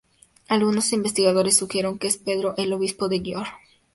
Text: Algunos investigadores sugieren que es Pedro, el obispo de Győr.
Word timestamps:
Algunos 0.47 0.93
investigadores 0.93 1.57
sugieren 1.57 1.99
que 1.99 2.07
es 2.07 2.17
Pedro, 2.17 2.55
el 2.57 2.73
obispo 2.73 3.07
de 3.07 3.21
Győr. 3.21 3.45